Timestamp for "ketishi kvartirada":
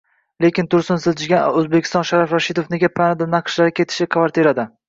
3.83-4.71